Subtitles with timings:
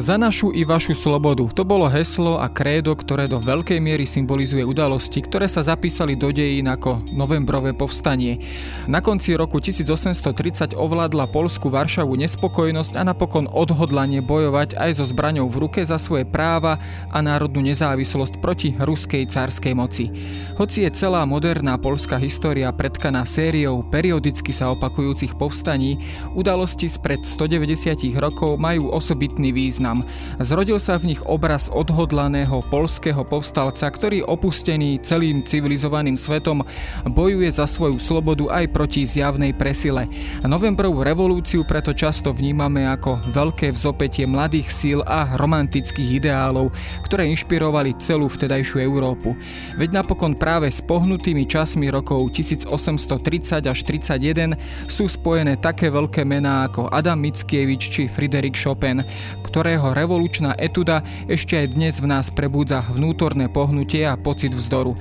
[0.00, 1.44] Za našu i vašu slobodu.
[1.52, 6.32] To bolo heslo a krédo, ktoré do veľkej miery symbolizuje udalosti, ktoré sa zapísali do
[6.32, 8.40] dejín ako novembrové povstanie.
[8.88, 15.52] Na konci roku 1830 ovládla Polsku Varšavu nespokojnosť a napokon odhodlanie bojovať aj so zbraňou
[15.52, 16.80] v ruke za svoje práva
[17.12, 20.08] a národnú nezávislosť proti ruskej cárskej moci.
[20.56, 26.00] Hoci je celá moderná polská história predkaná sériou periodicky sa opakujúcich povstaní,
[26.32, 30.06] udalosti spred 190 rokov majú osobitný význam význam.
[30.40, 36.64] Zrodil sa v nich obraz odhodlaného polského povstalca, ktorý opustený celým civilizovaným svetom
[37.04, 40.08] bojuje za svoju slobodu aj proti zjavnej presile.
[40.46, 46.72] Novembrovú revolúciu preto často vnímame ako veľké vzopetie mladých síl a romantických ideálov,
[47.04, 49.36] ktoré inšpirovali celú vtedajšiu Európu.
[49.76, 54.56] Veď napokon práve s pohnutými časmi rokov 1830 až 31
[54.88, 59.04] sú spojené také veľké mená ako Adam Mickiewicz či Friedrich Chopin,
[59.44, 64.92] ktorého ktorého revolučná etuda ešte aj dnes v nás prebúdza vnútorné pohnutie a pocit vzdoru.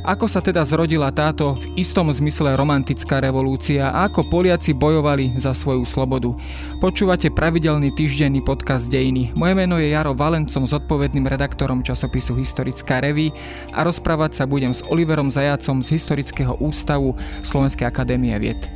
[0.00, 5.52] Ako sa teda zrodila táto v istom zmysle romantická revolúcia a ako Poliaci bojovali za
[5.52, 6.32] svoju slobodu?
[6.80, 9.36] Počúvate pravidelný týždenný podcast Dejiny.
[9.36, 13.28] Moje meno je Jaro Valencom, zodpovedným redaktorom časopisu Historická reví
[13.76, 17.12] a rozprávať sa budem s Oliverom Zajacom z Historického ústavu
[17.44, 18.72] Slovenskej akadémie vied.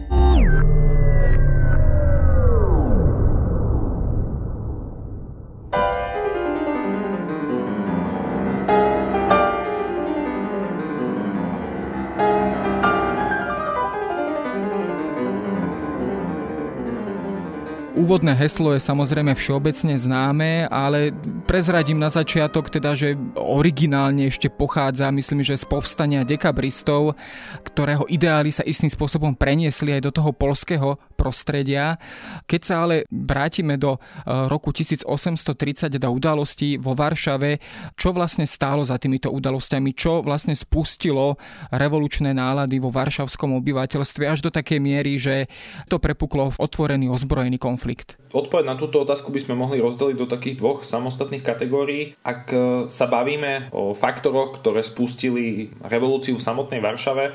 [18.09, 21.13] Úvodné heslo je samozrejme všeobecne známe, ale
[21.45, 27.21] prezradím na začiatok teda, že originálne ešte pochádza, myslím, že z povstania dekabristov,
[27.69, 31.99] ktorého ideály sa istým spôsobom preniesli aj do toho polského prostredia.
[32.47, 34.01] Keď sa ale vrátime do e,
[34.47, 37.59] roku 1830 do udalostí vo Varšave,
[37.99, 41.35] čo vlastne stálo za týmito udalosťami, čo vlastne spustilo
[41.75, 45.51] revolučné nálady vo varšavskom obyvateľstve až do takej miery, že
[45.91, 48.15] to prepuklo v otvorený ozbrojený konflikt?
[48.31, 52.15] Odpoveď na túto otázku by sme mohli rozdeliť do takých dvoch samostatných kategórií.
[52.23, 57.35] Ak e, sa bavíme o faktoroch, ktoré spustili revolúciu v samotnej Varšave,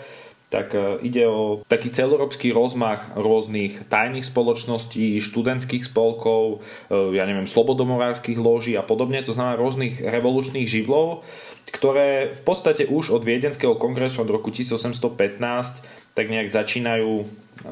[0.54, 6.62] tak e, ide o taký celoeurópsky rozmach rôznych tajných spoločností, študentských spolkov,
[6.94, 11.26] e, ja neviem, slobodomorárskych loží a podobne, to znamená rôznych revolučných živlov,
[11.74, 17.26] ktoré v podstate už od Viedenského kongresu od roku 1815 tak nejak začínajú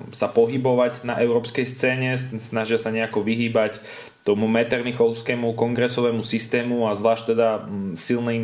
[0.10, 3.78] sa pohybovať na európskej scéne, snažia sa nejako vyhýbať
[4.22, 8.44] tomu Metternichovskému kongresovému systému a zvlášť teda mm, silným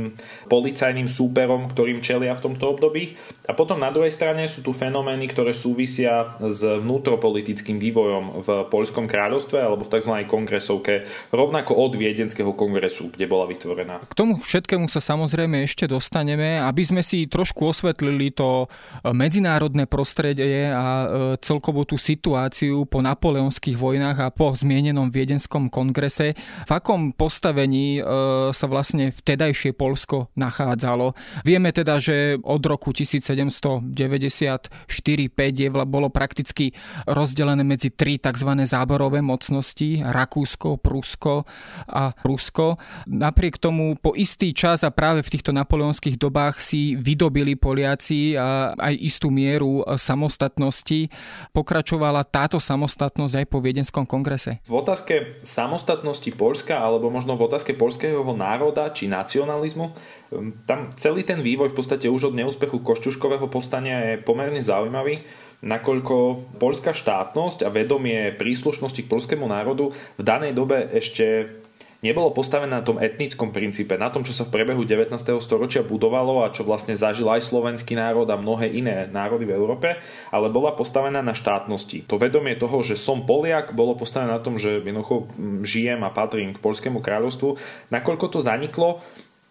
[0.49, 3.13] policajným súperom, ktorým čelia v tomto období.
[3.45, 9.05] A potom na druhej strane sú tu fenomény, ktoré súvisia s vnútropolitickým vývojom v Poľskom
[9.05, 10.13] kráľovstve alebo v tzv.
[10.25, 14.01] kongresovke, rovnako od Viedenského kongresu, kde bola vytvorená.
[14.09, 19.85] K tomu všetkému sa samozrejme ešte dostaneme, aby sme si trošku osvetlili to e, medzinárodné
[19.85, 21.07] prostredie a e,
[21.39, 26.33] celkovú tú situáciu po napoleonských vojnách a po zmienenom viedenskom kongrese.
[26.67, 28.01] V akom postavení e,
[28.51, 31.13] sa vlastne vtedajšie Polsko nachádzalo?
[31.43, 34.67] Vieme teda, že od roku 1794-5
[35.87, 36.73] bolo prakticky
[37.07, 38.49] rozdelené medzi tri tzv.
[38.65, 41.43] záborové mocnosti, Rakúsko, Prusko
[41.87, 42.77] a Rusko.
[43.07, 48.35] Napriek tomu po istý čas a práve v týchto napoleonských dobách si vydobili Poliaci
[48.77, 51.09] aj istú mieru samostatnosti.
[51.51, 54.59] Pokračovala táto samostatnosť aj po Viedenskom kongrese?
[54.67, 61.25] V otázke samostatnosti Polska alebo možno v otázke polského národa či nacionalizmu, um, tam celý
[61.25, 65.25] ten vývoj v podstate už od neúspechu Košťuškového povstania je pomerne zaujímavý,
[65.65, 66.15] nakoľko
[66.61, 71.49] polská štátnosť a vedomie príslušnosti k polskému národu v danej dobe ešte
[72.05, 75.13] nebolo postavené na tom etnickom princípe, na tom, čo sa v priebehu 19.
[75.41, 79.97] storočia budovalo a čo vlastne zažil aj slovenský národ a mnohé iné národy v Európe,
[80.29, 82.05] ale bola postavená na štátnosti.
[82.05, 85.29] To vedomie toho, že som Poliak, bolo postavené na tom, že jednoducho
[85.65, 87.57] žijem a patrím k Polskému kráľovstvu.
[87.89, 89.01] Nakoľko to zaniklo,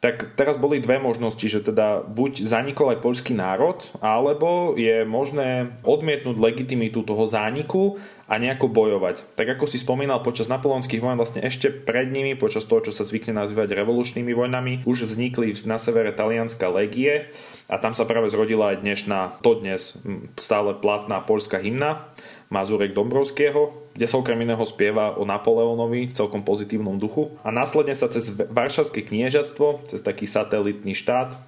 [0.06, 5.74] tak teraz boli dve možnosti, že teda buď zanikol aj poľský národ, alebo je možné
[5.82, 7.98] odmietnúť legitimitu toho zániku
[8.30, 9.26] a nejako bojovať.
[9.34, 13.02] Tak ako si spomínal, počas napoleonských vojen vlastne ešte pred nimi, počas toho, čo sa
[13.02, 17.34] zvykne nazývať revolučnými vojnami, už vznikli na severe Talianska legie
[17.66, 19.98] a tam sa práve zrodila aj dnešná, to dnes
[20.38, 22.14] stále platná poľská hymna
[22.46, 27.32] Mazurek Dombrovského, kde sa okrem iného spieva o Napoleónovi v celkom pozitívnom duchu.
[27.40, 31.40] A následne sa cez Varšavské kniežatstvo, cez taký satelitný štát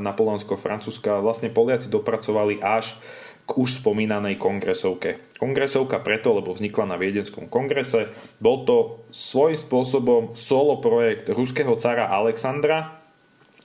[0.00, 2.96] Napoleonsko-Francúzska, vlastne Poliaci dopracovali až
[3.44, 5.20] k už spomínanej kongresovke.
[5.36, 8.08] Kongresovka preto, lebo vznikla na Viedenskom kongrese.
[8.40, 12.96] Bol to svojím spôsobom solo projekt ruského cara Alexandra,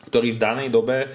[0.09, 1.07] ktorý v danej dobe e,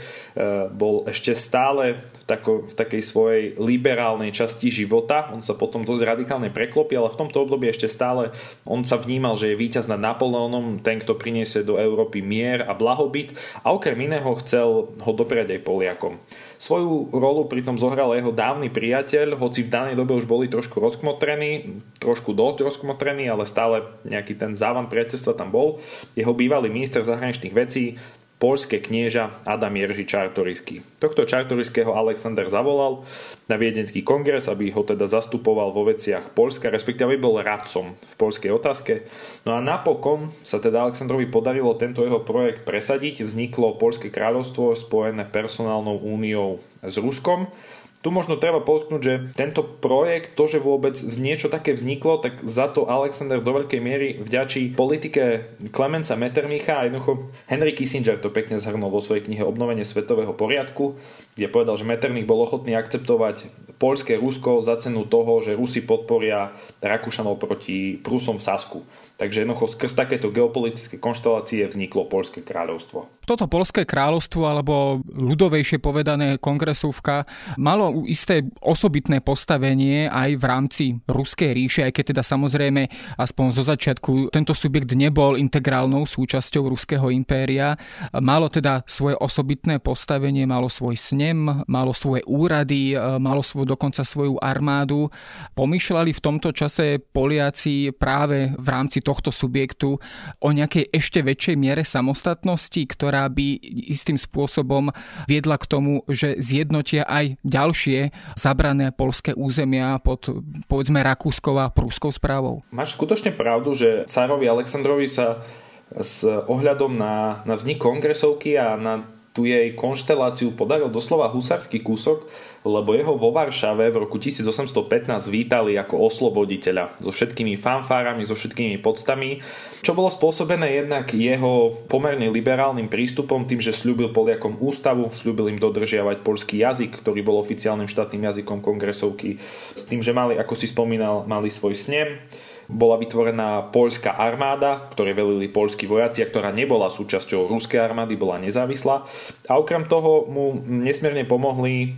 [0.71, 5.35] bol ešte stále tako, v takej svojej liberálnej časti života.
[5.35, 8.31] On sa potom dosť radikálne preklopil, ale v tomto období ešte stále
[8.63, 12.71] on sa vnímal, že je víťaz nad Napoleónom, ten, kto priniesie do Európy mier a
[12.71, 13.35] blahobyt
[13.67, 16.23] a okrem iného chcel ho dopriať aj Poliakom.
[16.63, 21.83] Svoju rolu pritom zohral jeho dávny priateľ, hoci v danej dobe už boli trošku rozkmotrení,
[21.99, 25.83] trošku dosť rozkmotrení, ale stále nejaký ten závan priateľstva tam bol.
[26.15, 27.99] Jeho bývalý minister zahraničných vecí
[28.41, 30.81] polské knieža Adam Jerži Čartorisky.
[30.97, 33.05] Tohto Čartoriského Alexander zavolal
[33.53, 38.49] na Viedenský kongres, aby ho teda zastupoval vo veciach Polska, respektíve bol radcom v polskej
[38.49, 39.05] otázke.
[39.45, 43.29] No a napokon sa teda Aleksandrovi podarilo tento jeho projekt presadiť.
[43.29, 47.53] Vzniklo Polské kráľovstvo spojené personálnou úniou s Ruskom
[48.01, 52.73] tu možno treba posknúť, že tento projekt, to, že vôbec niečo také vzniklo, tak za
[52.73, 58.57] to Alexander do veľkej miery vďačí politike Klemenca Metternicha a jednoducho Henry Kissinger to pekne
[58.57, 60.97] zhrnul vo svojej knihe Obnovenie svetového poriadku,
[61.37, 66.57] kde povedal, že Metternich bol ochotný akceptovať polské Rusko za cenu toho, že Rusi podporia
[66.81, 68.79] Rakúšanov proti Prusom v Sasku.
[69.21, 73.21] Takže jednoducho skrz takéto geopolitické konštelácie vzniklo Polské kráľovstvo.
[73.29, 77.29] Toto Polské kráľovstvo, alebo ľudovejšie povedané kongresovka,
[77.61, 82.89] malo isté osobitné postavenie aj v rámci Ruskej ríše, aj keď teda samozrejme
[83.21, 87.77] aspoň zo začiatku tento subjekt nebol integrálnou súčasťou Ruského impéria.
[88.17, 94.41] Malo teda svoje osobitné postavenie, malo svoj snem, malo svoje úrady, malo svoj, dokonca svoju
[94.41, 95.13] armádu.
[95.53, 99.99] Pomýšľali v tomto čase Poliaci práve v rámci tohto subjektu
[100.39, 103.59] o nejakej ešte väčšej miere samostatnosti, ktorá by
[103.91, 104.95] istým spôsobom
[105.27, 110.31] viedla k tomu, že zjednotia aj ďalšie zabrané polské územia pod
[110.71, 112.63] povedzme Rakúskou a Prúskou správou.
[112.71, 115.43] Máš skutočne pravdu, že cárovi Aleksandrovi sa
[115.91, 122.27] s ohľadom na, na vznik kongresovky a na tú jej konšteláciu podaril doslova husársky kúsok,
[122.61, 128.85] lebo jeho vo Varšave v roku 1815 vítali ako osloboditeľa so všetkými fanfárami, so všetkými
[128.85, 129.41] podstami,
[129.81, 135.59] čo bolo spôsobené jednak jeho pomerne liberálnym prístupom, tým, že slúbil Poliakom ústavu, slúbil im
[135.59, 139.41] dodržiavať polský jazyk, ktorý bol oficiálnym štátnym jazykom kongresovky,
[139.73, 142.21] s tým, že mali, ako si spomínal, mali svoj snem
[142.71, 149.03] bola vytvorená poľská armáda, ktoré velili poľskí vojaci ktorá nebola súčasťou ruskej armády, bola nezávislá.
[149.51, 151.89] A okrem toho mu nesmierne pomohli e,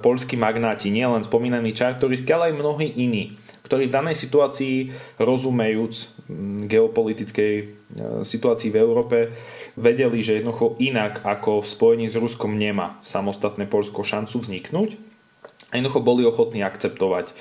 [0.00, 3.36] poľskí magnáti, nielen spomínaní Čartorisky, ale aj mnohí iní,
[3.68, 4.76] ktorí v danej situácii,
[5.20, 5.94] rozumejúc
[6.64, 7.64] geopolitickej e,
[8.24, 9.16] situácii v Európe,
[9.76, 15.11] vedeli, že jednoducho inak ako v spojení s Ruskom nemá samostatné Polsko šancu vzniknúť
[15.72, 17.32] jednoducho boli ochotní akceptovať e,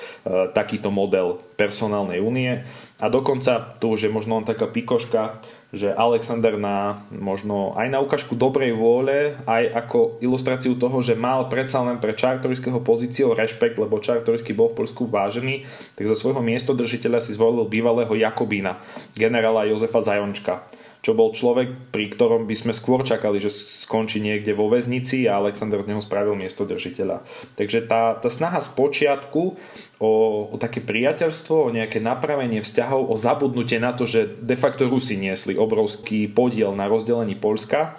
[0.56, 2.64] takýto model personálnej únie.
[3.04, 8.04] A dokonca tu už je možno len taká pikoška, že Alexander na možno aj na
[8.04, 13.80] ukážku dobrej vôle, aj ako ilustráciu toho, že mal predsa len pre Čartorického pozíciu rešpekt,
[13.80, 15.64] lebo Čartorický bol v Polsku vážený,
[15.96, 18.84] tak za svojho miestodržiteľa si zvolil bývalého Jakobína,
[19.16, 20.68] generála Jozefa Zajončka
[21.02, 25.42] čo bol človek, pri ktorom by sme skôr čakali, že skončí niekde vo väznici a
[25.42, 27.26] Alexander z neho spravil miesto držiteľa.
[27.58, 29.58] Takže tá, tá snaha z počiatku
[29.98, 30.12] o,
[30.54, 35.18] o také priateľstvo, o nejaké napravenie vzťahov, o zabudnutie na to, že de facto Rusi
[35.18, 37.98] niesli obrovský podiel na rozdelení Polska,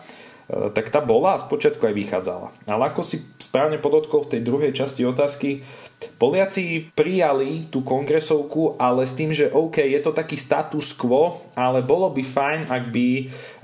[0.77, 2.49] tak tá bola a spočiatku aj vychádzala.
[2.69, 5.65] Ale ako si správne podotkol v tej druhej časti otázky,
[6.19, 11.83] Poliaci prijali tú kongresovku, ale s tým, že OK, je to taký status quo, ale
[11.83, 13.07] bolo by fajn, ak by,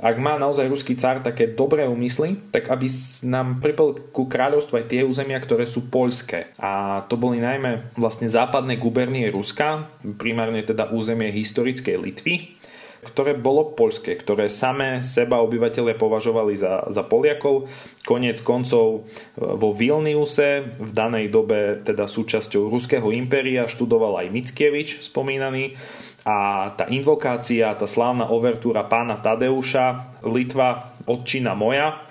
[0.02, 2.87] ak má naozaj ruský car také dobré úmysly, tak aby
[3.26, 6.54] nám pripol ku kráľovstvu aj tie územia, ktoré sú poľské.
[6.59, 9.87] A to boli najmä vlastne západné gubernie Ruska,
[10.18, 12.58] primárne teda územie historickej Litvy,
[13.05, 17.71] ktoré bolo poľské, ktoré samé seba obyvateľe považovali za, za Poliakov.
[18.02, 19.00] Konec koncov e,
[19.38, 25.78] vo Vilniuse v danej dobe teda súčasťou Ruského impéria študoval aj Mickiewicz spomínaný
[26.26, 32.08] a tá invokácia, tá slávna overtúra pána Tadeuša Litva, odčina moja,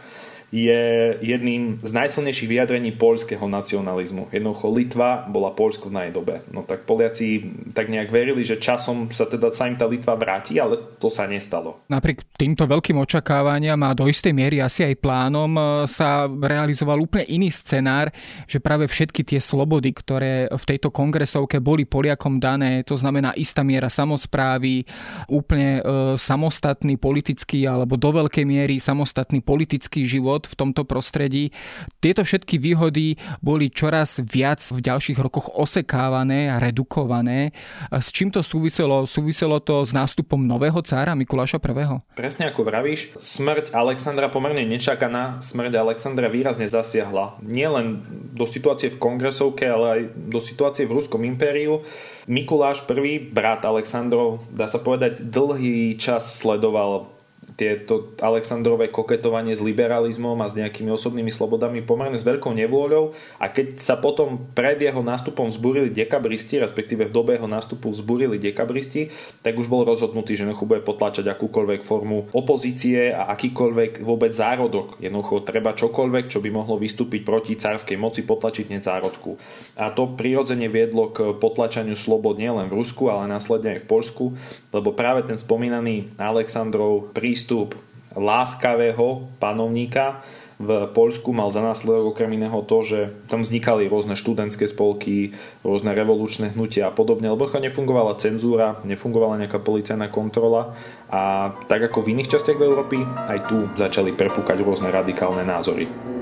[0.48, 4.32] je jedným z najsilnejších vyjadrení poľského nacionalizmu.
[4.32, 6.48] Jednoducho Litva bola Polsko v dobe.
[6.56, 7.44] No tak Poliaci
[7.76, 11.28] tak nejak verili, že časom sa teda sa im tá Litva vráti, ale to sa
[11.28, 11.84] nestalo.
[11.92, 15.62] Napriek týmto veľkým očakávaniam a do istej miery asi aj plánom e,
[15.92, 18.08] sa realizoval úplne iný scenár,
[18.48, 23.68] že práve všetky tie slobody, ktoré v tejto kongresovke boli Poliakom dané, to znamená istá
[23.68, 24.88] miera samozprávy,
[25.28, 31.50] úplne e, samostatný politický alebo do veľkej miery samostatný politický život, život v tomto prostredí.
[31.98, 37.58] Tieto všetky výhody boli čoraz viac v ďalších rokoch osekávané a redukované.
[37.90, 39.10] S čím to súviselo?
[39.10, 42.06] Súviselo to s nástupom nového cára Mikuláša I.
[42.14, 48.06] Presne ako vravíš, smrť Alexandra pomerne nečakaná, smrť Alexandra výrazne zasiahla nielen
[48.38, 51.82] do situácie v kongresovke, ale aj do situácie v Ruskom impériu.
[52.28, 57.17] Mikuláš I, brat Alexandrov, dá sa povedať, dlhý čas sledoval
[57.58, 63.50] tieto Alexandrové koketovanie s liberalizmom a s nejakými osobnými slobodami pomerne s veľkou nevôľou a
[63.50, 69.10] keď sa potom pred jeho nástupom vzburili dekabristi, respektíve v dobe jeho nástupu vzburili dekabristi,
[69.42, 75.02] tak už bol rozhodnutý, že jednoducho bude potlačať akúkoľvek formu opozície a akýkoľvek vôbec zárodok.
[75.02, 79.42] Jednoducho treba čokoľvek, čo by mohlo vystúpiť proti cárskej moci, potlačiť hneď zárodku.
[79.82, 84.26] A to prirodzene viedlo k potlačaniu slobod nielen v Rusku, ale následne aj v Polsku,
[84.70, 87.80] lebo práve ten spomínaný Alexandrov prístup prístup
[88.12, 90.20] láskavého panovníka
[90.60, 93.00] v Poľsku mal za následok okrem iného to, že
[93.32, 99.62] tam vznikali rôzne študentské spolky, rôzne revolučné hnutia a podobne, lebo nefungovala cenzúra, nefungovala nejaká
[99.64, 100.76] policajná kontrola
[101.08, 106.17] a tak ako v iných častiach Európy, aj tu začali prepúkať rôzne radikálne názory.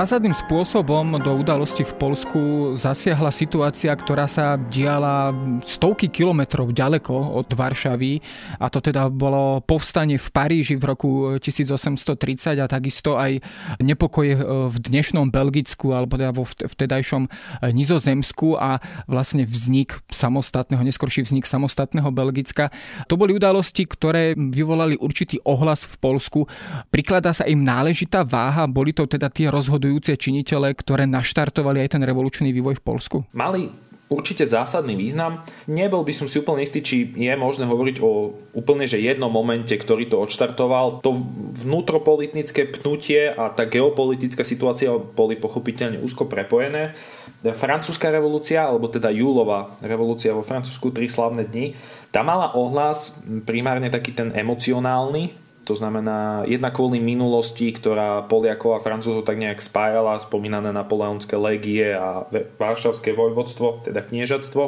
[0.00, 5.28] Zásadným spôsobom do udalosti v Polsku zasiahla situácia, ktorá sa diala
[5.60, 8.24] stovky kilometrov ďaleko od Varšavy
[8.56, 12.16] a to teda bolo povstanie v Paríži v roku 1830
[12.56, 13.44] a takisto aj
[13.76, 14.40] nepokoje
[14.72, 17.28] v dnešnom Belgicku alebo teda vo vtedajšom
[17.68, 22.72] Nizozemsku a vlastne vznik samostatného, neskorší vznik samostatného Belgicka.
[23.12, 26.48] To boli udalosti, ktoré vyvolali určitý ohlas v Polsku.
[26.88, 31.98] Prikladá sa im náležitá váha, boli to teda tie rozhodnutia rozhodujúce činitele, ktoré naštartovali aj
[31.98, 33.16] ten revolučný vývoj v Polsku?
[33.34, 33.74] Mali
[34.06, 35.42] určite zásadný význam.
[35.66, 39.74] Nebol by som si úplne istý, či je možné hovoriť o úplne že jednom momente,
[39.74, 41.02] ktorý to odštartoval.
[41.02, 41.18] To
[41.66, 46.94] vnútropolitické pnutie a tá geopolitická situácia boli pochopiteľne úzko prepojené.
[47.42, 51.72] Francúzska revolúcia, alebo teda júlová revolúcia vo Francúzsku, tri slavné dni,
[52.14, 53.16] tá mala ohlas
[53.46, 59.60] primárne taký ten emocionálny, to znamená, jedna kvôli minulosti, ktorá Poliakov a Francúzov tak nejak
[59.60, 62.26] spájala, spomínané napoleonské legie a
[62.58, 64.62] Varšavské vojvodstvo, teda kniežatstvo.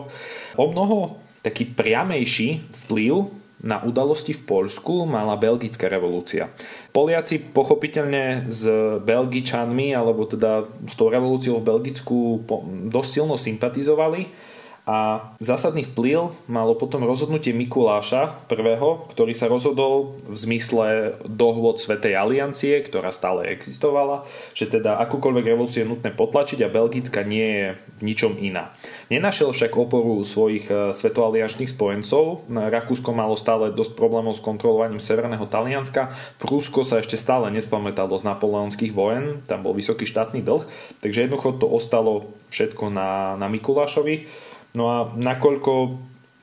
[0.61, 6.51] O mnoho taký priamejší vplyv na udalosti v Poľsku mala belgická revolúcia.
[6.91, 8.67] Poliaci pochopiteľne s
[9.07, 12.43] Belgičanmi, alebo teda s tou revolúciou v Belgicku
[12.91, 14.51] dosť silno sympatizovali
[14.83, 18.83] a zásadný vplyv malo potom rozhodnutie Mikuláša I,
[19.15, 20.87] ktorý sa rozhodol v zmysle
[21.23, 24.27] dohôd Svetej aliancie, ktorá stále existovala,
[24.59, 28.75] že teda akúkoľvek revolúciu je nutné potlačiť a Belgická nie je v ničom iná.
[29.07, 32.51] Nenašiel však oporu svojich e, svetoaliančných spojencov.
[32.51, 36.11] Rakúsko malo stále dosť problémov s kontrolovaním Severného Talianska.
[36.43, 40.67] Prúsko sa ešte stále nespamätalo z napoleonských vojen, tam bol vysoký štátny dlh,
[40.99, 44.51] takže jednoducho to ostalo všetko na, na Mikulášovi.
[44.73, 45.73] No a nakoľko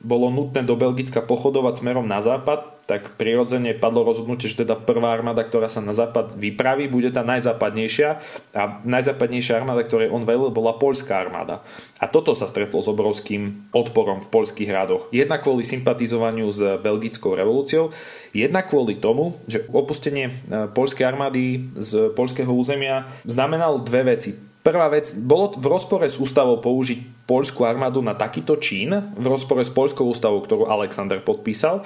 [0.00, 5.12] bolo nutné do Belgicka pochodovať smerom na západ, tak prirodzene padlo rozhodnutie, že teda prvá
[5.12, 8.18] armáda, ktorá sa na západ vypraví, bude tá najzápadnejšia
[8.56, 11.62] a najzápadnejšia armáda, ktorej on velil, bola poľská armáda.
[12.00, 15.06] A toto sa stretlo s obrovským odporom v poľských radoch.
[15.12, 17.92] Jedna kvôli sympatizovaniu s belgickou revolúciou,
[18.32, 24.92] jedna kvôli tomu, že opustenie e, poľskej armády z poľského územia znamenalo dve veci Prvá
[24.92, 29.72] vec, bolo v rozpore s ústavou použiť poľskú armádu na takýto čin, v rozpore s
[29.72, 31.80] poľskou ústavou, ktorú Alexander podpísal.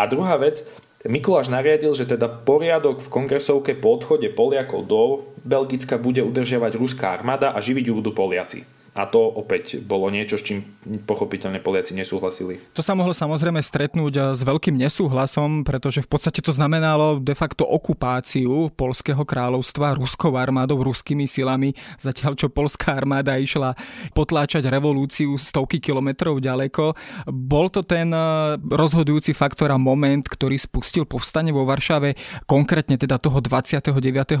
[0.00, 0.64] A druhá vec,
[1.04, 7.12] Mikuláš nariadil, že teda poriadok v kongresovke po odchode Poliakov do Belgicka bude udržiavať ruská
[7.12, 8.64] armáda a živiť ju budú Poliaci.
[8.94, 10.62] A to opäť bolo niečo, s čím
[11.02, 12.62] pochopiteľne Poliaci nesúhlasili.
[12.78, 17.34] To sa mohlo samozrejme stretnúť eh, s veľkým nesúhlasom, pretože v podstate to znamenalo de
[17.34, 23.74] facto okupáciu Polského kráľovstva ruskou armádou, ruskými silami, zatiaľ čo polská armáda išla
[24.14, 26.94] potláčať revolúciu stovky kilometrov ďaleko.
[27.26, 32.14] Bol to ten eh, rozhodujúci faktor a moment, ktorý spustil povstanie vo Varšave,
[32.46, 33.90] konkrétne teda toho 29.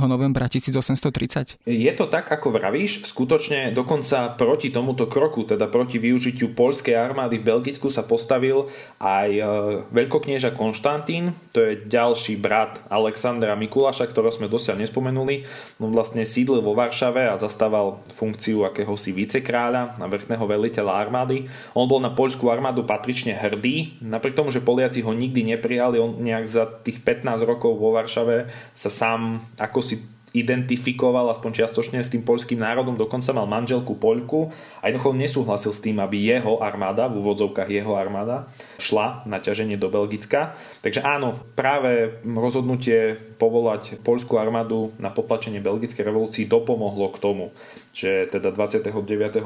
[0.06, 1.66] novembra 1830?
[1.66, 7.40] Je to tak, ako vravíš, skutočne dokonca proti tomuto kroku, teda proti využitiu poľskej armády
[7.40, 8.68] v Belgicku sa postavil
[9.00, 9.42] aj e,
[9.88, 15.48] veľkoknieža Konštantín, to je ďalší brat Alexandra Mikuláša, ktorého sme dosiaľ nespomenuli.
[15.80, 21.48] On vlastne sídlil vo Varšave a zastával funkciu akéhosi vicekráľa a vrchného veliteľa armády.
[21.72, 26.20] On bol na poľskú armádu patrične hrdý, napriek tomu, že Poliaci ho nikdy neprijali, on
[26.20, 32.10] nejak za tých 15 rokov vo Varšave sa sám ako si identifikoval aspoň čiastočne s
[32.10, 34.50] tým poľským národom, dokonca mal manželku Poľku
[34.82, 38.50] a jednoducho nesúhlasil s tým, aby jeho armáda, v úvodzovkách jeho armáda,
[38.82, 40.58] šla na ťaženie do Belgicka.
[40.82, 47.44] Takže áno, práve rozhodnutie povolať poľskú armádu na potlačenie belgickej revolúcii dopomohlo k tomu,
[47.92, 48.90] že teda 29.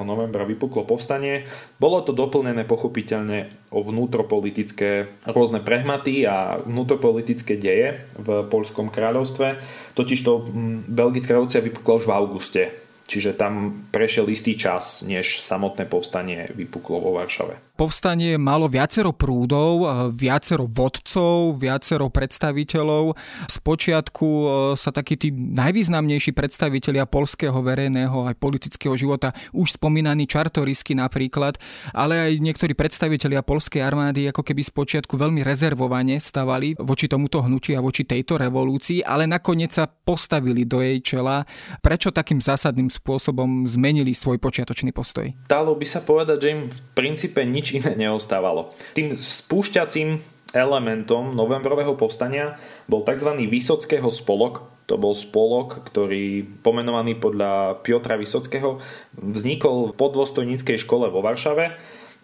[0.05, 1.49] novembra vypuklo povstanie.
[1.77, 9.61] Bolo to doplnené pochopiteľne o vnútropolitické rôzne prehmaty a vnútropolitické deje v Polskom kráľovstve.
[9.99, 10.51] Totižto
[10.89, 12.65] belgická revolúcia vypukla už v auguste
[13.09, 17.68] Čiže tam prešiel istý čas, než samotné povstanie vypuklo vo Varšave.
[17.79, 23.15] Povstanie malo viacero prúdov, viacero vodcov, viacero predstaviteľov.
[23.47, 30.99] Spočiatku e, sa takí tí najvýznamnejší predstavitelia polského verejného aj politického života, už spomínaný Čartorisky
[30.99, 31.63] napríklad,
[31.95, 37.79] ale aj niektorí predstavitelia polskej armády ako keby spočiatku veľmi rezervovane stavali voči tomuto hnutiu
[37.79, 41.47] a voči tejto revolúcii, ale nakoniec sa postavili do jej čela.
[41.79, 45.31] Prečo takým zásadným spôsobom zmenili svoj počiatočný postoj?
[45.47, 48.73] Dalo by sa povedať, že im v princípe nič iné neostávalo.
[48.97, 50.23] Tým spúšťacím
[50.57, 52.57] elementom novembrového povstania
[52.89, 53.37] bol tzv.
[53.49, 54.65] Vysockého spolok.
[54.89, 58.81] To bol spolok, ktorý pomenovaný podľa Piotra Vysockého
[59.13, 61.77] vznikol v podvostojníckej škole vo Varšave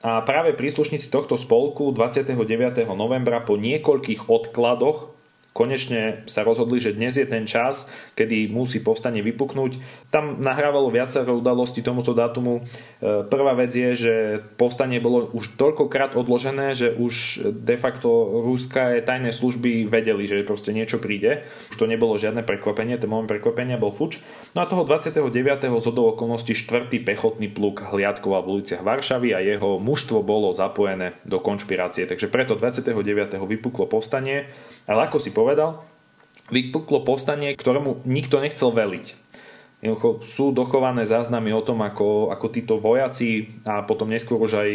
[0.04, 2.36] a práve príslušníci tohto spolku 29.
[2.92, 5.13] novembra po niekoľkých odkladoch
[5.54, 7.86] konečne sa rozhodli, že dnes je ten čas,
[8.18, 9.78] kedy musí povstanie vypuknúť.
[10.10, 12.58] Tam nahrávalo viacero udalostí tomuto dátumu.
[12.58, 14.14] E, prvá vec je, že
[14.58, 18.10] povstanie bolo už toľkokrát odložené, že už de facto
[18.42, 21.46] rúské tajné služby vedeli, že proste niečo príde.
[21.70, 24.18] Už to nebolo žiadne prekvapenie, ten moment prekvapenia bol fuč.
[24.58, 25.22] No a toho 29.
[25.78, 26.90] zhodou okolností 4.
[27.06, 32.10] pechotný pluk hliadkoval v uliciach Varšavy a jeho mužstvo bolo zapojené do konšpirácie.
[32.10, 32.90] Takže preto 29.
[33.38, 34.50] vypuklo povstanie.
[34.84, 35.84] Ale ako si povedal,
[36.52, 39.24] vypuklo povstanie, ktorému nikto nechcel veliť.
[39.84, 44.70] Jednoducho sú dochované záznamy o tom, ako, ako títo vojaci a potom neskôr už aj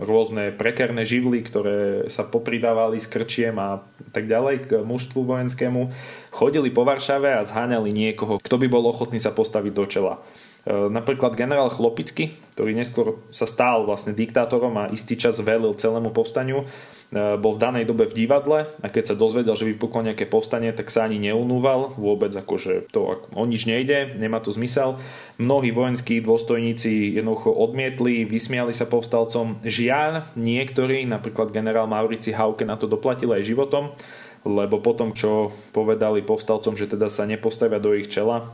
[0.00, 3.84] rôzne prekerné živly, ktoré sa popridávali s krčiem a
[4.16, 5.92] tak ďalej k mužstvu vojenskému,
[6.32, 10.24] chodili po Varšave a zháňali niekoho, kto by bol ochotný sa postaviť do čela.
[10.66, 16.10] E, napríklad generál Chlopický, ktorý neskôr sa stal vlastne diktátorom a istý čas velil celému
[16.10, 20.26] povstaniu, e, bol v danej dobe v divadle a keď sa dozvedel, že vypuklo nejaké
[20.26, 24.98] povstanie, tak sa ani neunúval vôbec, akože to o nič nejde, nemá to zmysel.
[25.38, 29.62] Mnohí vojenskí dôstojníci jednoducho odmietli, vysmiali sa povstalcom.
[29.62, 33.94] Žiaľ, niektorí, napríklad generál Maurici Hauke na to doplatil aj životom,
[34.42, 38.50] lebo potom, čo povedali povstalcom, že teda sa nepostavia do ich čela,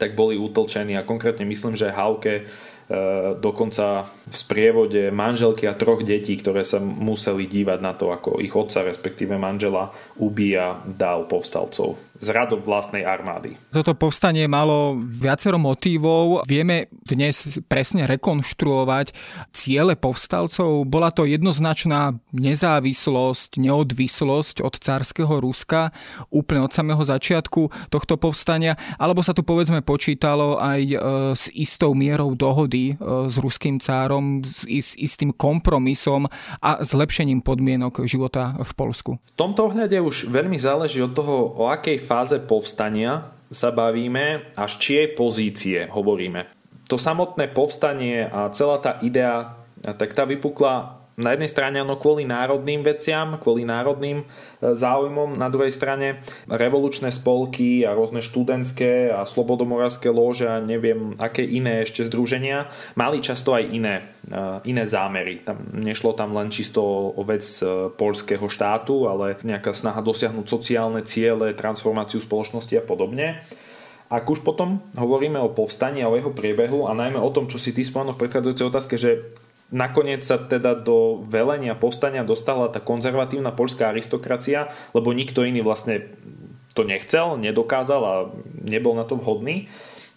[0.00, 2.48] tak boli utlčení a konkrétne myslím, že Hauke
[3.38, 8.50] dokonca v sprievode manželky a troch detí, ktoré sa museli dívať na to, ako ich
[8.50, 13.56] otca, respektíve manžela, ubíja dál povstalcov z radov vlastnej armády.
[13.72, 16.44] Toto povstanie malo viacero motívov.
[16.44, 19.16] Vieme dnes presne rekonštruovať
[19.56, 20.84] ciele povstalcov.
[20.84, 25.96] Bola to jednoznačná nezávislosť, neodvislosť od cárskeho Ruska
[26.28, 30.96] úplne od samého začiatku tohto povstania, alebo sa tu povedzme počítalo aj e,
[31.32, 36.26] s istou mierou dohody dohody e, s ruským cárom, s, s istým kompromisom
[36.60, 39.10] a zlepšením podmienok života v Polsku.
[39.20, 44.64] V tomto ohľade už veľmi záleží od toho, o akej fáze povstania sa bavíme a
[44.70, 46.46] z čiej pozície hovoríme.
[46.86, 52.22] To samotné povstanie a celá tá idea, tak tá vypukla na jednej strane áno kvôli
[52.22, 54.24] národným veciam, kvôli národným e,
[54.62, 61.42] záujmom, na druhej strane revolučné spolky a rôzne študentské a slobodomoravské lóže a neviem aké
[61.42, 63.94] iné ešte združenia mali často aj iné,
[64.30, 65.42] e, iné zámery.
[65.42, 71.02] Tam nešlo tam len čisto o vec e, polského štátu, ale nejaká snaha dosiahnuť sociálne
[71.04, 73.44] ciele, transformáciu spoločnosti a podobne.
[74.10, 77.62] Ak už potom hovoríme o povstaní a o jeho priebehu a najmä o tom, čo
[77.62, 79.22] si ty spomenul v predchádzajúcej otázke, že
[79.70, 86.10] Nakoniec sa teda do velenia povstania dostala tá konzervatívna poľská aristokracia, lebo nikto iný vlastne
[86.74, 88.14] to nechcel, nedokázal a
[88.66, 89.70] nebol na to vhodný.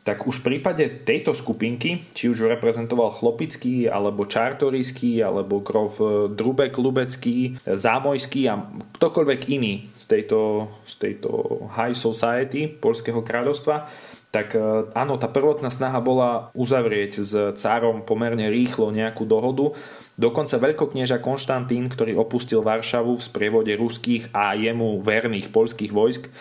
[0.04, 5.96] Tak už v prípade tejto skupinky, či už reprezentoval Chlopický, alebo Čartorísky, alebo Grof
[6.28, 8.68] Drubek, Lubecký, Zámojský a
[9.00, 11.30] ktokoľvek iný z tejto, z tejto
[11.72, 13.88] high society Polského kráľovstva,
[14.34, 19.78] tak e, áno, tá prvotná snaha bola uzavrieť s cárom pomerne rýchlo nejakú dohodu.
[20.18, 26.34] Dokonca veľkoknieža Konštantín, ktorý opustil Varšavu v sprievode ruských a jemu verných poľských vojsk,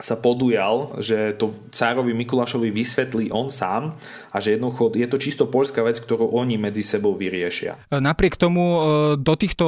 [0.00, 3.94] sa podujal, že to cárovi Mikulášovi vysvetlí on sám
[4.32, 7.76] a že jednoducho je to čisto poľská vec, ktorú oni medzi sebou vyriešia.
[7.92, 8.80] Napriek tomu e,
[9.20, 9.66] do týchto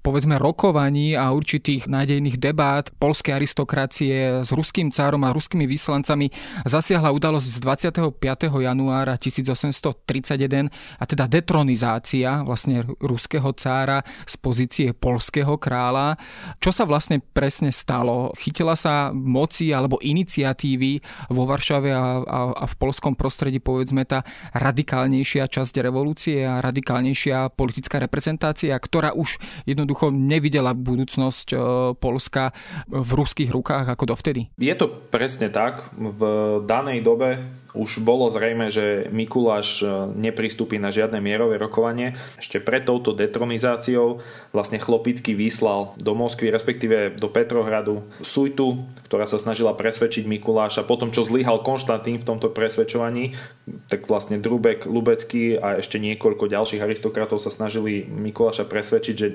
[0.00, 6.30] povedzme rokovaní a určitých nádejných debát polskej aristokracie s ruským cárom a ruskými vyslancami
[6.64, 8.62] zasiahla udalosť z 25.
[8.62, 16.14] januára 1831 a teda detronizácia vlastne ruského cára z pozície polského kráľa.
[16.62, 18.30] Čo sa vlastne presne stalo?
[18.38, 21.00] Chytila sa moci alebo iniciatívy
[21.32, 24.20] vo Varšave a, a, a v polskom prostredí povedzme tá
[24.52, 31.56] radikálnejšia časť revolúcie a radikálnejšia politická reprezentácia, ktorá už jednoducho nevidela budúcnosť e,
[31.96, 32.52] Polska
[32.92, 34.52] v ruských rukách ako dovtedy?
[34.60, 35.88] Je to presne tak.
[35.96, 36.20] V
[36.68, 39.86] danej dobe už bolo zrejme, že Mikuláš e,
[40.18, 42.18] nepristúpi na žiadne mierové rokovanie.
[42.36, 49.38] Ešte pred touto detronizáciou vlastne Chlopický vyslal do Moskvy, respektíve do Petrohradu Sujtu, ktorá sa
[49.38, 50.86] snažila presvedčiť Mikuláša.
[50.86, 53.38] Potom, čo zlyhal Konštantín v tomto presvedčovaní,
[53.86, 59.28] tak vlastne Drubek, Lubecký a ešte niekoľko ďalších aristokratov sa snažili Mikuláša presvedčiť, že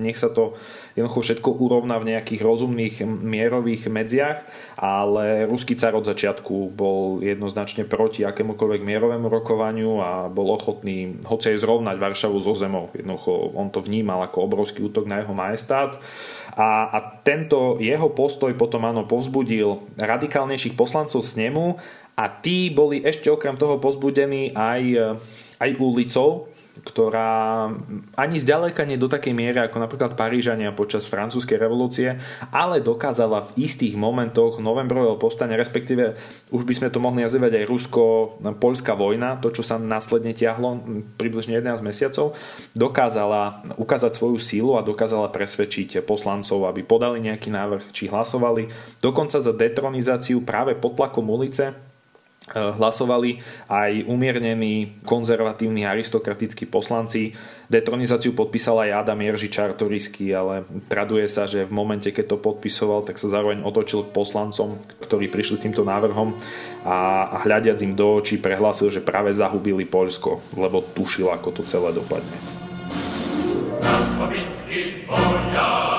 [0.00, 0.56] nech sa to
[0.96, 4.38] jednoducho všetko urovná v nejakých rozumných mierových medziach,
[4.80, 11.18] ale ruský car od začiatku bol jednoznačne jednoznačne proti akémukoľvek mierovému rokovaniu a bol ochotný
[11.26, 12.90] hoci aj zrovnať Varšavu zo zemou.
[12.94, 15.98] Jednoducho on to vnímal ako obrovský útok na jeho majestát.
[16.54, 21.80] A, a tento jeho postoj potom áno povzbudil radikálnejších poslancov snemu
[22.16, 25.16] a tí boli ešte okrem toho pozbudení aj,
[25.58, 27.68] aj ulicou, ktorá
[28.16, 32.16] ani zďaleka nie do takej miery ako napríklad Parížania počas francúzskej revolúcie,
[32.48, 36.16] ale dokázala v istých momentoch novembrového povstania, respektíve
[36.48, 40.80] už by sme to mohli nazývať aj rusko-poľská vojna, to čo sa následne tiahlo
[41.20, 42.32] približne 11 mesiacov,
[42.72, 48.72] dokázala ukázať svoju sílu a dokázala presvedčiť poslancov, aby podali nejaký návrh, či hlasovali.
[49.04, 51.91] Dokonca za detronizáciu práve pod tlakom ulice
[52.50, 53.38] hlasovali
[53.70, 57.30] aj umiernení konzervatívni aristokratickí poslanci.
[57.70, 63.06] Detronizáciu podpísal aj Adam Jerži Čartorisky, ale traduje sa, že v momente, keď to podpisoval,
[63.06, 66.34] tak sa zároveň otočil k poslancom, ktorí prišli s týmto návrhom
[66.82, 71.94] a, hľadiac im do očí prehlásil, že práve zahubili Poľsko, lebo tušil, ako to celé
[71.94, 72.36] dopadne.
[75.52, 75.91] Náš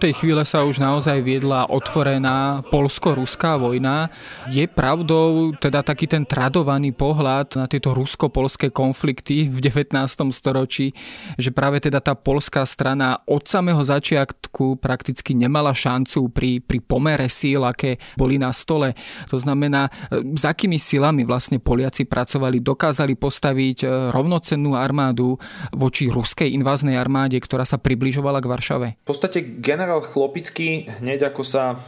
[0.00, 4.08] tej chvíle sa už naozaj viedla otvorená polsko-ruská vojna.
[4.48, 9.92] Je pravdou teda taký ten tradovaný pohľad na tieto rusko-polské konflikty v 19.
[10.32, 10.96] storočí,
[11.36, 17.28] že práve teda tá polská strana od samého začiatku prakticky nemala šancu pri, pri pomere
[17.28, 18.96] síl, aké boli na stole.
[19.28, 23.86] To znamená, s akými silami vlastne Poliaci pracovali, dokázali postaviť e,
[24.16, 25.36] rovnocennú armádu
[25.76, 28.88] voči ruskej inváznej armáde, ktorá sa približovala k Varšave.
[29.04, 31.82] V podstate generál Chlopický hneď ako sa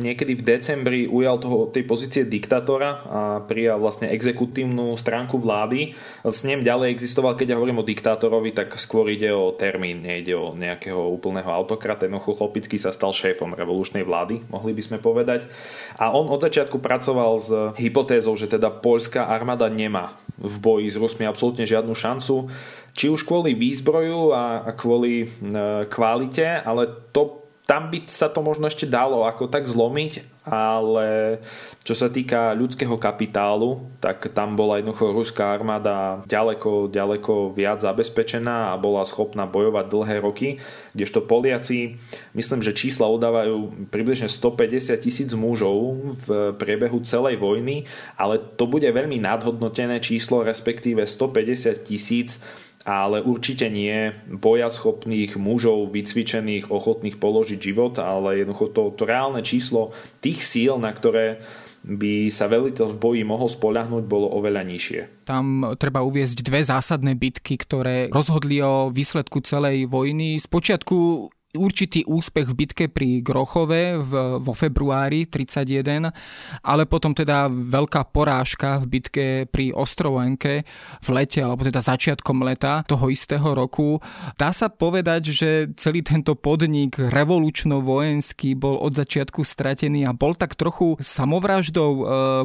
[0.00, 5.92] niekedy v decembri ujal toho, tej pozície diktátora a prijal vlastne exekutívnu stránku vlády,
[6.24, 10.32] s ním ďalej existoval, keď ja hovorím o diktátorovi, tak skôr ide o termín, nejde
[10.32, 12.08] o nejakého úplného autokrata.
[12.08, 15.44] Jednoducho Chlopický sa stal šéfom revolučnej vlády, mohli by sme povedať.
[16.00, 20.96] A on od začiatku pracoval s hypotézou, že teda poľská armáda nemá v boji s
[20.96, 22.46] Rusmi absolútne žiadnu šancu
[22.98, 25.26] či už kvôli výzbroju a, kvôli e,
[25.86, 31.36] kvalite, ale to tam by sa to možno ešte dalo ako tak zlomiť, ale
[31.84, 38.72] čo sa týka ľudského kapitálu, tak tam bola jednoducho ruská armáda ďaleko, ďaleko viac zabezpečená
[38.72, 40.48] a bola schopná bojovať dlhé roky,
[40.96, 42.00] kdežto Poliaci,
[42.32, 47.84] myslím, že čísla udávajú približne 150 tisíc mužov v priebehu celej vojny,
[48.16, 52.40] ale to bude veľmi nadhodnotené číslo, respektíve 150 tisíc
[52.86, 59.90] ale určite nie bojaschopných mužov, vycvičených, ochotných položiť život, ale jednoducho to, to reálne číslo
[60.22, 61.42] tých síl, na ktoré
[61.88, 65.24] by sa veliteľ v boji mohol spoľahnúť, bolo oveľa nižšie.
[65.24, 70.36] Tam treba uviezť dve zásadné bitky, ktoré rozhodli o výsledku celej vojny.
[70.42, 76.12] Spočiatku určitý úspech v bitke pri Grochove v, vo februári 31,
[76.60, 80.68] ale potom teda veľká porážka v bitke pri Ostrovenke
[81.00, 83.96] v lete, alebo teda začiatkom leta toho istého roku.
[84.36, 90.52] Dá sa povedať, že celý tento podnik revolučno-vojenský bol od začiatku stratený a bol tak
[90.52, 92.02] trochu samovraždou e,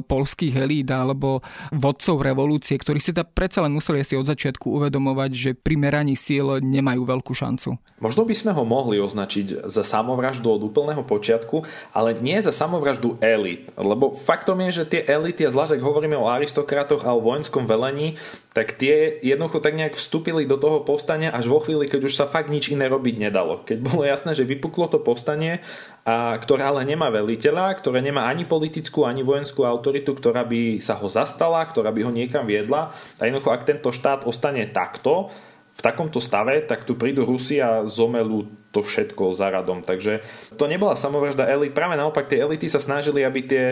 [0.07, 1.43] polských elít alebo
[1.75, 6.15] vodcov revolúcie, ktorí si teda predsa len museli si od začiatku uvedomovať, že pri meraní
[6.15, 7.75] síl nemajú veľkú šancu.
[7.99, 11.65] Možno by sme ho mohli mohli označiť za samovraždu od úplného počiatku,
[11.97, 13.73] ale nie za samovraždu elit.
[13.73, 17.65] Lebo faktom je, že tie elity, a zvlášť ak hovoríme o aristokratoch a o vojenskom
[17.65, 18.21] velení,
[18.53, 22.29] tak tie jednoducho tak nejak vstúpili do toho povstania až vo chvíli, keď už sa
[22.29, 23.65] fakt nič iné robiť nedalo.
[23.65, 25.65] Keď bolo jasné, že vypuklo to povstanie,
[26.05, 31.01] a ktoré ale nemá veliteľa, ktoré nemá ani politickú, ani vojenskú autoritu, ktorá by sa
[31.01, 32.93] ho zastala, ktorá by ho niekam viedla.
[33.17, 35.33] A jednoducho, ak tento štát ostane takto,
[35.73, 39.81] v takomto stave, tak tu prídu Rusi a zomelú to všetko za radom.
[39.81, 40.21] Takže
[40.57, 41.73] to nebola samovražda elit.
[41.73, 43.65] Práve naopak tie elity sa snažili, aby tie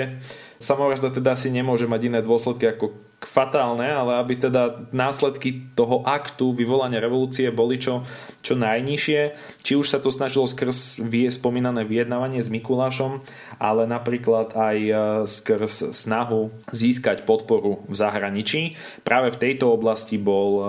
[0.61, 6.57] samovražda teda asi nemôže mať iné dôsledky ako fatálne, ale aby teda následky toho aktu
[6.57, 8.01] vyvolania revolúcie boli čo,
[8.41, 9.21] čo najnižšie.
[9.61, 13.21] Či už sa to snažilo skrz vie spomínané vyjednávanie s Mikulášom,
[13.61, 14.93] ale napríklad aj e,
[15.29, 18.61] skrz snahu získať podporu v zahraničí.
[19.05, 20.65] Práve v tejto oblasti bol e,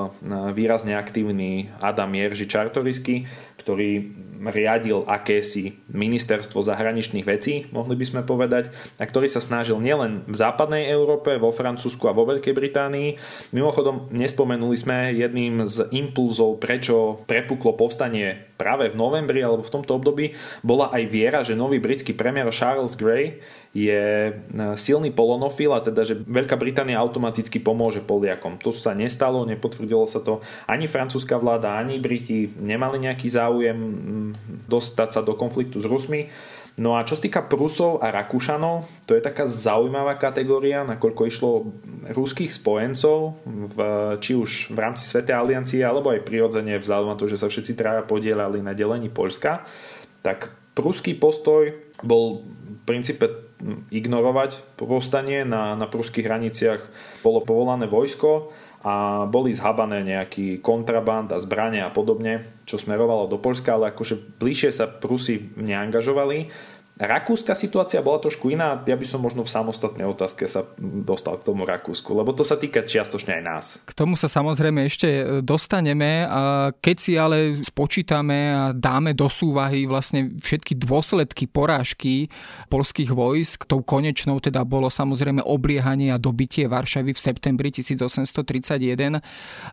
[0.52, 3.24] výrazne aktívny Adam Jerži Čartorisky,
[3.62, 4.10] ktorý
[4.50, 10.34] riadil akési ministerstvo zahraničných vecí, mohli by sme povedať, a ktorý sa snažil nielen v
[10.34, 13.08] západnej Európe, vo Francúzsku a vo Veľkej Británii.
[13.54, 19.98] Mimochodom, nespomenuli sme jedným z impulzov, prečo prepuklo povstanie práve v novembri alebo v tomto
[19.98, 23.42] období, bola aj viera, že nový britský premiér Charles Grey
[23.74, 24.32] je e,
[24.78, 28.62] silný polonofil a teda, že Veľká Británia automaticky pomôže Poliakom.
[28.62, 30.38] To sa nestalo, nepotvrdilo sa to.
[30.70, 33.78] Ani francúzska vláda, ani Briti nemali nejaký záujem
[34.70, 36.30] dostať sa do konfliktu s Rusmi.
[36.80, 41.50] No a čo sa týka Prusov a Rakúšanov, to je taká zaujímavá kategória, nakoľko išlo
[42.08, 43.78] ruských spojencov, v,
[44.24, 47.76] či už v rámci Svetej aliancie, alebo aj prirodzene vzhľadom na to, že sa všetci
[47.76, 49.68] traja podielali na delení Polska,
[50.24, 53.52] tak pruský postoj bol v princípe
[53.92, 55.44] ignorovať povstanie.
[55.44, 56.80] Na, na pruských hraniciach
[57.20, 58.50] bolo povolané vojsko
[58.82, 64.38] a boli zhabané nejaký kontraband a zbrania a podobne, čo smerovalo do Polska, ale akože
[64.42, 66.50] bližšie sa Prusi neangažovali
[67.02, 71.50] Rakúska situácia bola trošku iná, ja by som možno v samostatnej otázke sa dostal k
[71.50, 73.64] tomu Rakúsku, lebo to sa týka čiastočne aj nás.
[73.82, 76.30] K tomu sa samozrejme ešte dostaneme,
[76.78, 82.30] keď si ale spočítame a dáme do súvahy vlastne všetky dôsledky porážky
[82.70, 89.18] polských vojsk, tou konečnou teda bolo samozrejme obliehanie a dobitie Varšavy v septembri 1831.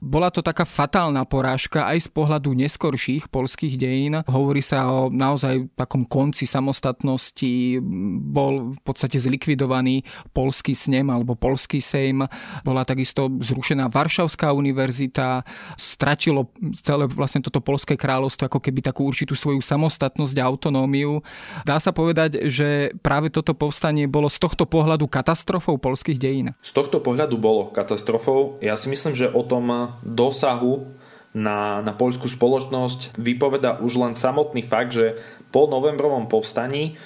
[0.01, 4.25] Bola to taká fatálna porážka aj z pohľadu neskorších polských dejín.
[4.25, 7.83] Hovorí sa o naozaj takom konci samostatnosti budúcnosti
[8.31, 12.23] bol v podstate zlikvidovaný polský snem alebo polský sejm.
[12.63, 15.43] Bola takisto zrušená Varšavská univerzita.
[15.75, 21.19] Stratilo celé vlastne toto polské kráľovstvo ako keby takú určitú svoju samostatnosť a autonómiu.
[21.67, 26.55] Dá sa povedať, že práve toto povstanie bolo z tohto pohľadu katastrofou polských dejín?
[26.63, 28.55] Z tohto pohľadu bolo katastrofou.
[28.63, 30.87] Ja si myslím, že o tom dosahu
[31.33, 35.19] na, na poľskú spoločnosť vypoveda už len samotný fakt, že
[35.53, 36.97] po novembrovom povstaní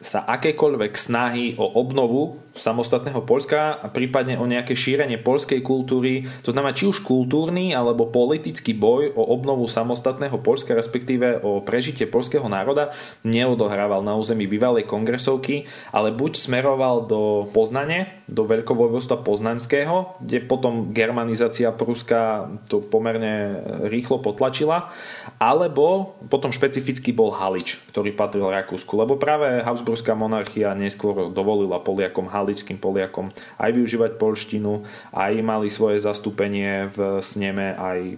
[0.00, 6.50] sa akékoľvek snahy o obnovu samostatného Polska a prípadne o nejaké šírenie polskej kultúry, to
[6.50, 12.44] znamená či už kultúrny alebo politický boj o obnovu samostatného Polska, respektíve o prežitie polského
[12.50, 12.90] národa,
[13.22, 20.90] neodohrával na území bývalej kongresovky, ale buď smeroval do Poznane, do veľkovojvostva poznanského, kde potom
[20.90, 24.90] germanizácia Pruska to pomerne rýchlo potlačila,
[25.38, 32.26] alebo potom špecificky bol Halič, ktorý patril Rakúsku, lebo práve Habsburská monarchia neskôr dovolila Poliakom
[32.26, 33.28] Halič halickým Poliakom
[33.60, 38.16] aj využívať polštinu, aj mali svoje zastúpenie v sneme, aj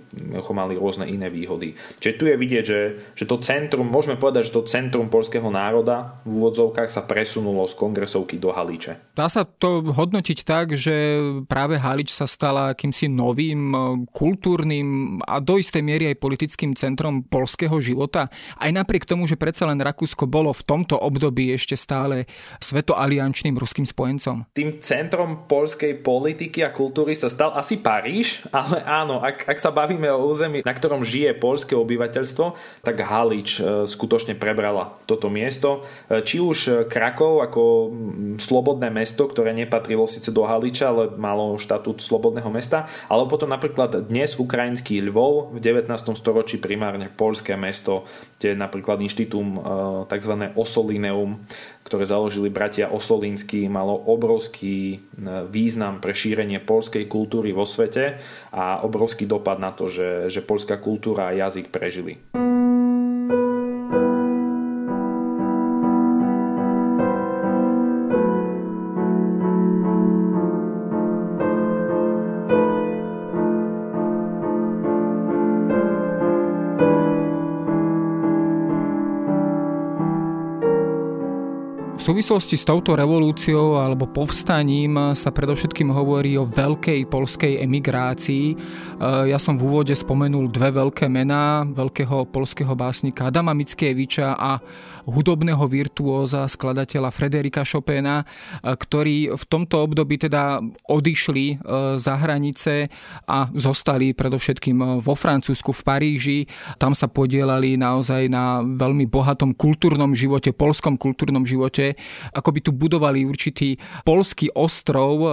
[0.52, 1.74] mali rôzne iné výhody.
[1.98, 2.80] Čiže tu je vidieť, že,
[3.16, 7.74] že to centrum, môžeme povedať, že to centrum polského národa v úvodzovkách sa presunulo z
[7.74, 9.16] kongresovky do Haliče.
[9.16, 13.78] Dá sa to hodnotiť tak, že práve Halič sa stala akýmsi novým e,
[14.12, 18.28] kultúrnym a do istej miery aj politickým centrom polského života.
[18.60, 22.28] Aj napriek tomu, že predsa len Rakúsko bolo v tomto období ešte stále
[22.60, 24.44] svetoaliančným ruským spojencom spojencom.
[24.52, 29.72] Tým centrom polskej politiky a kultúry sa stal asi Paríž, ale áno, ak, ak sa
[29.72, 32.44] bavíme o území, na ktorom žije polské obyvateľstvo,
[32.84, 35.88] tak Halič e, skutočne prebrala toto miesto.
[36.12, 37.62] E, či už Krakov ako
[38.36, 44.12] slobodné mesto, ktoré nepatrilo síce do Haliča, ale malo štatút slobodného mesta, alebo potom napríklad
[44.12, 45.88] dnes ukrajinský Lvov v 19.
[46.18, 48.04] storočí primárne polské mesto,
[48.36, 49.60] kde je napríklad inštitúm e,
[50.10, 50.32] tzv.
[50.52, 51.40] Osolineum,
[51.82, 54.96] ktoré založili bratia Osolínsky, malo obrovský e,
[55.50, 58.22] význam pre šírenie polskej kultúry vo svete
[58.54, 62.22] a obrovský dopad na to, že, že polská kultúra a jazyk prežili.
[82.12, 88.52] Súvislosti s touto revolúciou alebo povstaním sa predovšetkým hovorí o veľkej polskej emigrácii.
[88.52, 88.56] E,
[89.32, 94.60] ja som v úvode spomenul dve veľké mená, veľkého polského básnika Adama Mickieviča a
[95.08, 98.24] hudobného virtuóza, skladateľa Frederika Chopina, e,
[98.76, 100.60] ktorí v tomto období teda
[100.92, 101.56] odišli e,
[101.96, 102.92] za hranice
[103.24, 106.38] a zostali predovšetkým vo Francúzsku, v Paríži.
[106.76, 111.96] Tam sa podielali naozaj na veľmi bohatom kultúrnom živote, polskom kultúrnom živote
[112.32, 115.28] ako by tu budovali určitý polský ostrov e,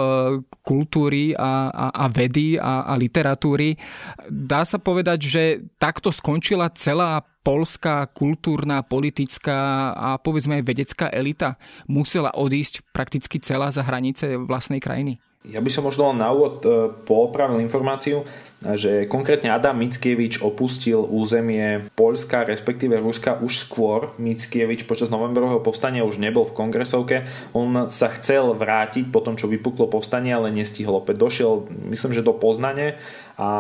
[0.64, 3.78] kultúry a, a, a vedy a, a literatúry.
[4.30, 5.44] Dá sa povedať, že
[5.78, 11.56] takto skončila celá polská kultúrna, politická a povedzme aj vedecká elita
[11.88, 15.18] musela odísť prakticky celá za hranice vlastnej krajiny?
[15.48, 18.28] Ja by som možno len na úvod e, poopravil informáciu,
[18.60, 24.12] že konkrétne Adam Mickiewicz opustil územie Poľska, respektíve Ruska už skôr.
[24.20, 27.24] Mickiewicz počas novembrového povstania už nebol v kongresovke.
[27.56, 31.00] On sa chcel vrátiť po tom, čo vypuklo povstanie, ale nestihol.
[31.00, 33.00] Opäť došiel, myslím, že do Poznane
[33.40, 33.52] a,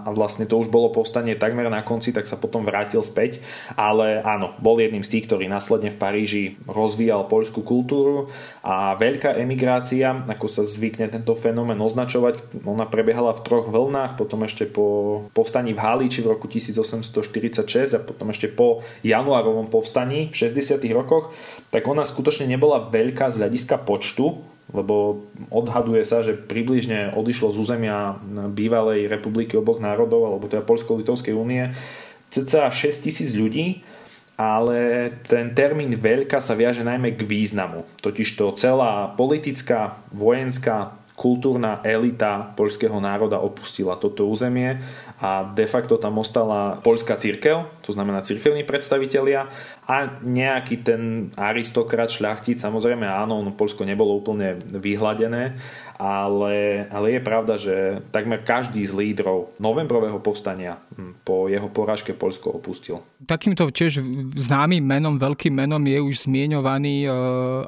[0.00, 3.44] a vlastne to už bolo povstanie takmer na konci, tak sa potom vrátil späť.
[3.76, 8.32] Ale áno, bol jedným z tých, ktorý následne v Paríži rozvíjal poľskú kultúru
[8.64, 14.40] a veľká emigrácia, ako sa zvykne tento fenomén označovať, ona prebiehala v troch vlnách, potom
[14.48, 20.36] ešte po povstaní v Haliči v roku 1846 a potom ešte po januárovom povstaní v
[20.48, 20.80] 60.
[20.96, 21.36] rokoch,
[21.68, 27.56] tak ona skutočne nebola veľká z hľadiska počtu, lebo odhaduje sa, že približne odišlo z
[27.62, 28.18] územia
[28.50, 31.70] bývalej republiky oboch národov, alebo teda Polsko-Litovskej únie,
[32.34, 33.86] cca 6 tisíc ľudí,
[34.36, 37.88] ale ten termín veľká sa viaže najmä k významu.
[38.04, 44.76] Totižto celá politická, vojenská, kultúrna elita poľského národa opustila toto územie
[45.16, 49.48] a de facto tam ostala poľská církev, to znamená církevní predstavitelia
[49.88, 55.56] a nejaký ten aristokrat, šľachtic, samozrejme áno, no Polsko nebolo úplne vyhladené,
[55.96, 62.12] ale, ale je pravda, že takmer každý z lídrov novembrového povstania hm, po jeho porážke
[62.12, 63.00] Polsko opustil.
[63.24, 64.04] Takýmto tiež
[64.36, 67.10] známym menom, veľkým menom je už zmienovaný e,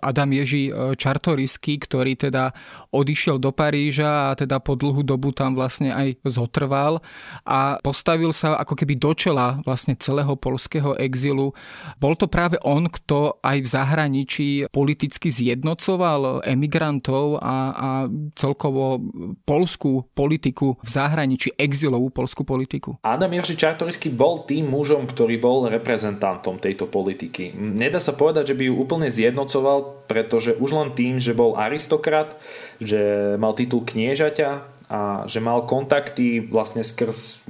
[0.05, 2.53] Adam Ježi e, Čartorisky, ktorý teda
[2.93, 7.01] odišiel do Paríža a teda po dlhú dobu tam vlastne aj zotrval
[7.49, 11.57] a postavil sa ako keby do čela vlastne celého polského exilu.
[11.97, 17.89] Bol to práve on, kto aj v zahraničí politicky zjednocoval emigrantov a, a
[18.35, 19.01] celkovo
[19.45, 22.99] polskú politiku v zahraničí, exilovú polskú politiku?
[23.03, 27.55] Adam Jerži Čartorisky bol tým mužom, ktorý bol reprezentantom tejto politiky.
[27.55, 32.37] Nedá sa povedať, že by ju úplne zjednocoval, pretože už len tým, že bol aristokrat,
[32.83, 34.51] že mal titul kniežaťa
[34.89, 37.45] a že mal kontakty vlastne skrz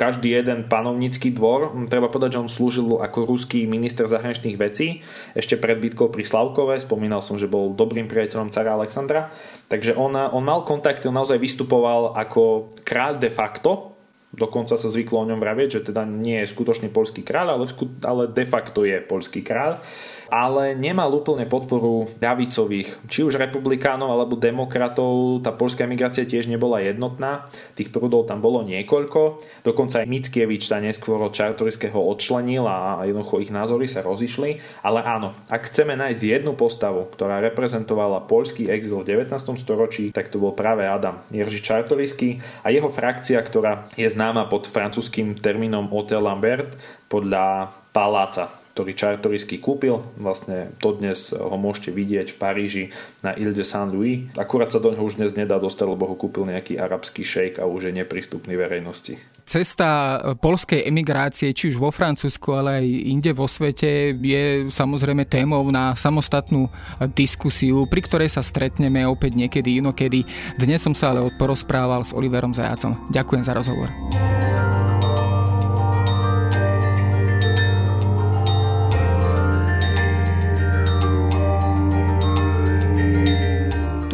[0.00, 1.76] každý jeden panovnícky dvor.
[1.92, 5.04] Treba povedať, že on slúžil ako ruský minister zahraničných vecí
[5.36, 6.80] ešte pred bitkou pri Slavkove.
[6.80, 9.28] Spomínal som, že bol dobrým priateľom cara Alexandra.
[9.68, 13.89] Takže on, on mal kontakty, on naozaj vystupoval ako kráľ de facto,
[14.30, 17.66] Dokonca sa zvyklo o ňom vravieť, že teda nie je skutočný polský kráľ, ale,
[18.06, 19.82] ale de facto je polský kráľ
[20.30, 25.42] ale nemal úplne podporu ľavicových, či už republikánov alebo demokratov.
[25.42, 29.42] Tá polská emigrácia tiež nebola jednotná, tých prúdov tam bolo niekoľko.
[29.66, 34.62] Dokonca aj Mickiewicz sa neskôr od Čartorického odčlenil a jednoducho ich názory sa rozišli.
[34.86, 39.34] Ale áno, ak chceme nájsť jednu postavu, ktorá reprezentovala polský exil v 19.
[39.58, 44.68] storočí, tak to bol práve Adam Jerži Čartorisky a jeho frakcia, ktorá je známa pod
[44.68, 46.76] francúzským termínom Hotel Lambert
[47.08, 50.00] podľa paláca ktorý Čartorisky kúpil.
[50.16, 52.84] Vlastne to dnes ho môžete vidieť v Paríži
[53.20, 54.30] na Ile de Saint-Louis.
[54.38, 57.68] Akurát sa do neho už dnes nedá dostať, lebo ho kúpil nejaký arabský šejk a
[57.68, 59.20] už je neprístupný verejnosti.
[59.44, 65.62] Cesta polskej emigrácie, či už vo Francúzsku, ale aj inde vo svete, je samozrejme témou
[65.68, 66.70] na samostatnú
[67.12, 70.22] diskusiu, pri ktorej sa stretneme opäť niekedy inokedy.
[70.56, 73.10] Dnes som sa ale porozprával s Oliverom Zajacom.
[73.10, 73.90] Ďakujem za rozhovor.